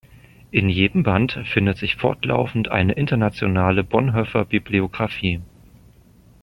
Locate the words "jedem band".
0.67-1.33